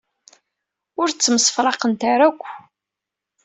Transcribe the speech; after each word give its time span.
Ur 1.01 1.07
ttemsefraqent 1.09 2.01
ara 2.11 2.25
akk. 2.29 2.43